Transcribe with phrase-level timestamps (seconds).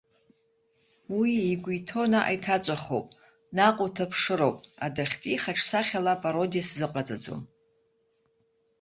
[1.17, 3.07] Уи игәы иҭоу наҟ иҭаҵәахуп,
[3.55, 7.41] наҟ уҭаԥшыроуп, адәахьтәи ихаҿсахьала апородиа сзыҟаҵаӡом.